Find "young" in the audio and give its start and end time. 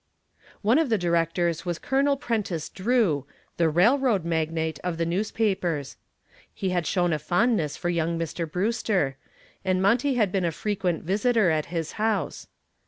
7.89-8.17